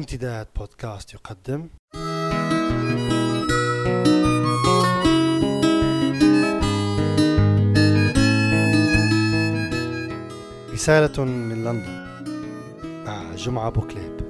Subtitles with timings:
[0.00, 1.68] امتداد بودكاست يقدم.
[10.72, 12.06] رسالة من لندن.
[13.06, 14.20] مع جمعة بوكليب.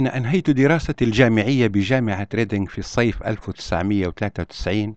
[0.00, 4.94] حين أنهيت دراستي الجامعية بجامعة ريدينغ في الصيف 1993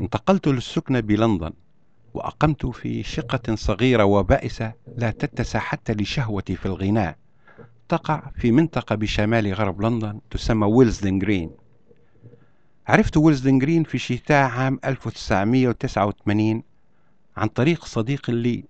[0.00, 1.52] انتقلت للسكن بلندن
[2.14, 7.16] وأقمت في شقة صغيرة وبائسة لا تتسع حتى لشهوتي في الغناء.
[7.88, 11.50] تقع في منطقة بشمال غرب لندن تسمى ويلزدن جرين
[12.86, 16.62] عرفت ويلزدن جرين في شتاء عام 1989
[17.36, 18.64] عن طريق صديق لي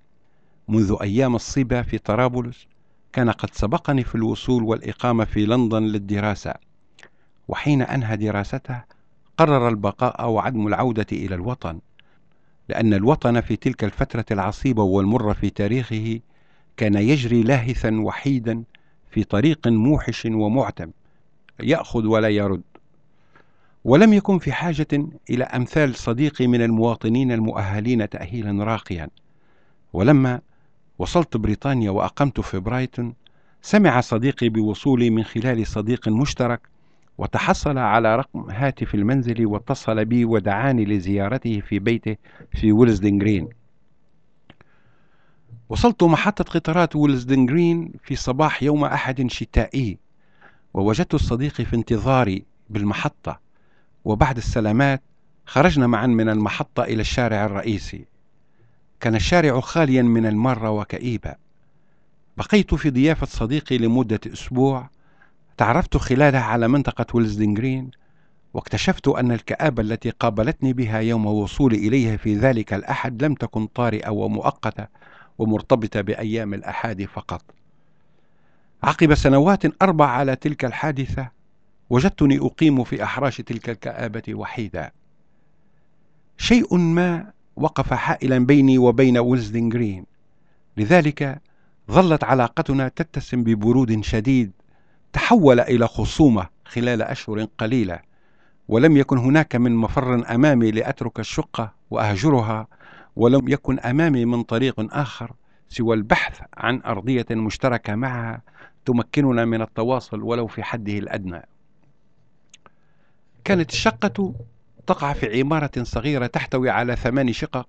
[0.69, 2.67] منذ أيام الصبا في طرابلس
[3.15, 6.55] كان قد سبقني في الوصول والإقامة في لندن للدراسة.
[7.49, 8.83] وحين أنهى دراسته
[9.37, 11.81] قرر البقاء وعدم العودة إلى الوطن
[12.69, 16.21] لأن الوطن في تلك الفترة العصيبة والمرة في تاريخه
[16.77, 18.63] كان يجري لاهثا وحيدا
[19.11, 20.91] في طريق موحش ومعتم
[21.61, 22.63] يأخذ ولا يرد.
[23.85, 24.89] ولم يكن في حاجة
[25.31, 29.09] إلى أمثال صديقي من المواطنين المؤهلين تأهيلا راقيا.
[29.93, 30.41] ولما
[30.99, 33.15] وصلت بريطانيا وأقمت في برايتون
[33.63, 36.61] سمع صديقي بوصولي من خلال صديق مشترك
[37.19, 42.17] وتحصل على رقم هاتف المنزل واتصل بي ودعاني لزيارته في بيته
[42.53, 43.49] في ويلزدن جرين
[45.69, 49.99] وصلت محطة قطارات ويلزدن جرين في صباح يوم أحد شتائي
[50.75, 53.41] ووجدت صديقي في انتظاري بالمحطة
[54.05, 55.03] وبعد السلامات
[55.47, 58.05] خرجنا معا من المحطة إلى الشارع الرئيسي.
[59.05, 61.35] كان الشارع خاليا من المارة وكئيبا.
[62.37, 64.91] بقيت في ضيافة صديقي لمدة أسبوع.
[65.57, 67.91] تعرفت خلالها على منطقة ويلزدن جرين
[68.55, 74.11] واكتشفت أن الكآبة التي قابلتني بها يوم وصولي إليها في ذلك الأحد لم تكن طارئة
[74.11, 74.87] ومؤقتة
[75.39, 77.43] ومرتبطة بأيام الأحاد فقط.
[78.83, 81.31] عقب سنوات أربع على تلك الحادثة
[81.91, 84.91] وجدتني أقيم في أحراش تلك الكآبة وحيدا.
[86.37, 90.05] شيء ما وقف حائلا بيني وبين ويلزدن جرين.
[90.77, 91.41] لذلك
[91.91, 94.53] ظلت علاقتنا تتسم ببرود شديد
[95.13, 97.99] تحول إلى خصومة خلال أشهر قليلة
[98.69, 102.67] ولم يكن هناك من مفر أمامي لأترك الشقة وأهجرها
[103.17, 105.33] ولم يكن أمامي من طريق آخر
[105.69, 108.43] سوى البحث عن أرضية مشتركة معها
[108.85, 111.43] تمكننا من التواصل ولو في حده الأدنى.
[113.45, 114.35] كانت الشقة
[114.87, 117.69] تقع في عمارة صغيرة تحتوي على ثمان شقق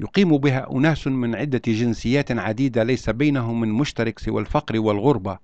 [0.00, 5.38] يقيم بها أناس من عدة جنسيات عديدة ليس بينهم من مشترك سوى الفقر والغربة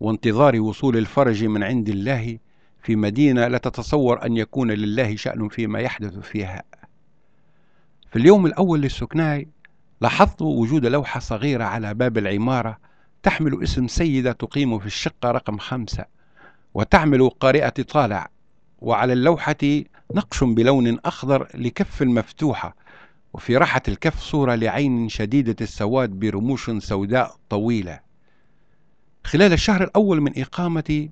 [0.00, 2.38] وانتظار وصول الفرج من عند الله
[2.82, 6.62] في مدينة لا تتصور أن يكون لله شأن فيما يحدث فيها.
[8.10, 9.44] في اليوم الأول للسكناء
[10.00, 12.78] لاحظت وجود لوحة صغيرة على باب العمارة
[13.22, 16.04] تحمل اسم سيدة تقيم في الشقة رقم خمسة
[16.74, 18.30] وتعمل قارئة طالع.
[18.78, 19.56] وعلى اللوحة
[20.14, 22.76] نقش بلون أخضر لكف مفتوحة
[23.32, 28.00] وفي راحة الكف صورة لعين شديدة السواد برموش سوداء طويلة.
[29.24, 31.10] خلال الشهر الأول من إقامتي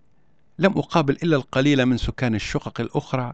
[0.58, 3.32] لم أقابل إلا القليل من سكان الشقق الأخرى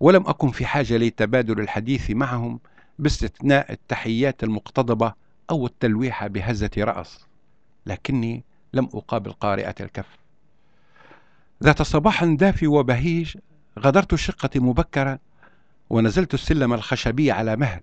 [0.00, 2.60] ولم أكن في حاجة لتبادل الحديث معهم
[2.98, 5.12] باستثناء التحيات المقتضبة
[5.50, 7.26] أو التلويح بهزة رأس.
[7.86, 10.18] لكني لم أقابل قارئة الكف.
[11.62, 13.36] ذات صباح دافي وبهيج
[13.78, 15.18] غادرت الشقة مبكرا
[15.90, 17.80] ونزلت السلم الخشبي على مهل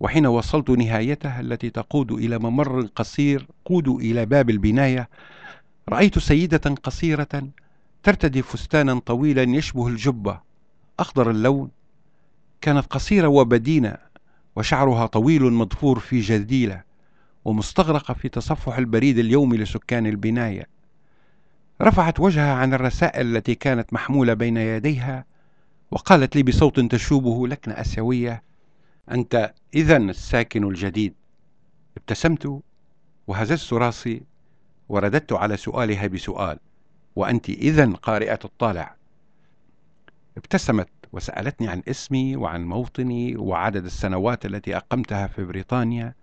[0.00, 5.08] وحين وصلت نهايتها التي تقود إلى ممر قصير قود إلى باب البناية
[5.88, 7.48] رأيت سيدة قصيرة
[8.02, 10.40] ترتدي فستانا طويلا يشبه الجبة
[10.98, 11.70] أخضر اللون
[12.60, 13.96] كانت قصيرة وبدينة
[14.56, 16.82] وشعرها طويل مضفور في جديلة
[17.44, 20.66] ومستغرقة في تصفح البريد اليومي لسكان البناية.
[21.82, 25.24] رفعت وجهها عن الرسائل التي كانت محمولة بين يديها
[25.90, 28.42] وقالت لي بصوت تشوبه لكنة آسيوية
[29.10, 31.14] أنت إذا الساكن الجديد.
[31.96, 32.60] ابتسمت
[33.26, 34.22] وهززت راسي
[34.88, 36.58] ورددت على سؤالها بسؤال
[37.16, 38.96] وأنت إذا قارئة الطالع.
[40.36, 46.14] ابتسمت وسألتني عن اسمي وعن موطني وعدد السنوات التي أقمتها في بريطانيا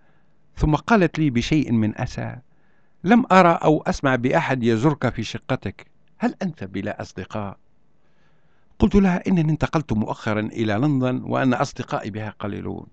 [0.56, 2.36] ثم قالت لي بشيء من أسى
[3.04, 5.86] لم أرى أو أسمع بأحد يزرك في شقتك.
[6.18, 7.58] هل أنت بلا أصدقاء؟
[8.78, 12.86] قلت لها إنني انتقلت مؤخرا إلى لندن وأن أصدقائي بها قليلون.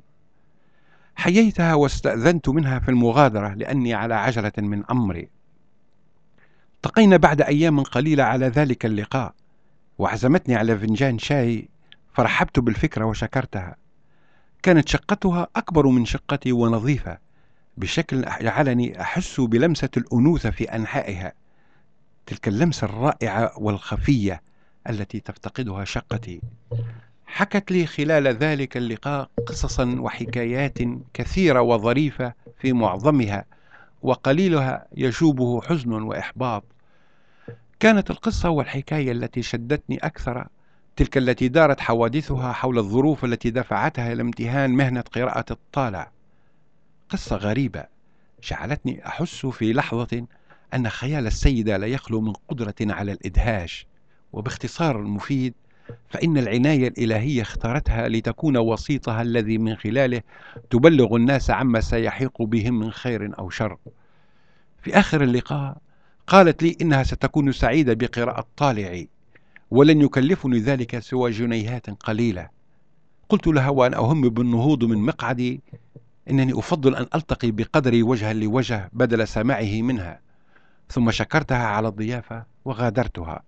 [1.16, 5.30] حييتها واستأذنت منها في المغادرة لأني على عجلة من أمري.
[6.76, 9.34] التقينا بعد أيام قليلة على ذلك اللقاء.
[9.98, 11.70] وعزمتني على فنجان شاي
[12.14, 13.76] فرحبت بالفكرة وشكرتها.
[14.64, 17.25] كانت شقتها أكبر من شقتي ونظيفة.
[17.78, 21.34] بشكل جعلني أحس بلمسة الأنوثة في أنحائها
[22.26, 24.42] تلك اللمسة الرائعة والخفية
[24.90, 26.42] التي تفتقدها شقتي.
[27.26, 30.78] حكت لي خلال ذلك اللقاء قصصا وحكايات
[31.14, 33.46] كثيرة وظريفة في معظمها
[34.02, 36.64] وقليلها يشوبه حزن وإحباط.
[37.80, 40.48] كانت القصة والحكاية التي شدتني أكثر
[40.96, 46.12] تلك التي دارت حوادثها حول الظروف التي دفعتها إلى امتهان مهنة قراءة الطالع.
[47.10, 47.86] قصة غريبة
[48.44, 50.26] جعلتني أحس في لحظة
[50.74, 53.88] أن خيال السيدة لا يخلو من قدرة على الإدهاش
[54.34, 55.54] وباختصار المفيد
[56.10, 60.22] فإن العناية الإلهية اختارتها لتكون وسيطها الذي من خلاله
[60.70, 63.78] تبلغ الناس عما سيحيق بهم من خير أو شر.
[64.82, 65.78] في آخر اللقاء
[66.28, 69.10] قالت لي إنها ستكون سعيدة بقراءة طالعي
[69.72, 72.50] ولن يكلفني ذلك سوى جنيهات قليلة.
[73.30, 75.62] قلت لها وأنا أهم بالنهوض من مقعدي
[76.30, 80.20] إنني أفضل أن ألتقي بقدري وجها لوجه بدل سماعه منها.
[80.90, 83.44] ثم شكرتها على الضيافة وغادرتها.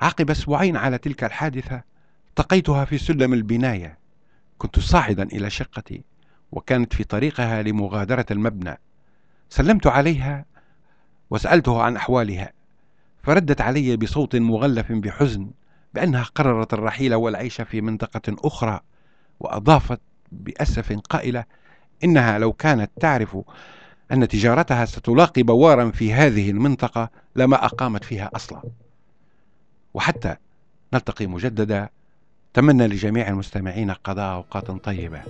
[0.00, 1.82] عقب أسبوعين على تلك الحادثة
[2.28, 3.98] التقيتها في سلم البناية.
[4.58, 6.04] كنت صاعدا إلى شقتي
[6.52, 8.78] وكانت في طريقها لمغادرة المبنى.
[9.48, 10.44] سلمت عليها
[11.30, 12.52] وسألته عن أحوالها.
[13.22, 15.50] فردت علي بصوت مغلف بحزن
[15.94, 18.80] بأنها قررت الرحيل والعيش في منطقة أخرى
[19.40, 20.00] وأضافت
[20.34, 21.44] بأسف قائلة
[22.04, 23.36] إنها لو كانت تعرف
[24.12, 28.62] أن تجارتها ستلاقي بوارا في هذه المنطقة لما أقامت فيها أصلا.
[29.94, 30.36] وحتى
[30.94, 31.88] نلتقي مجددا.
[32.54, 35.22] تمنى لجميع المستمعين قضاء أوقات طيبة.